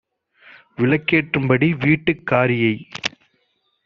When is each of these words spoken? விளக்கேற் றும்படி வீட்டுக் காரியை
விளக்கேற் 0.77 1.29
றும்படி 1.31 1.67
வீட்டுக் 1.77 2.25
காரியை 2.25 2.73